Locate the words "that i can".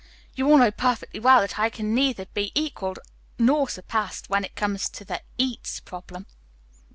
1.41-1.93